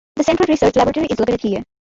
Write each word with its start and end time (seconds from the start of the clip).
The 0.15 0.23
Central 0.23 0.47
Research 0.47 0.77
laboratory 0.77 1.05
is 1.11 1.19
located 1.19 1.41
here. 1.41 1.63